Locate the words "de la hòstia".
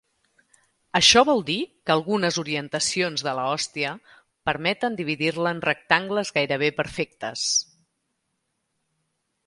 3.29-3.93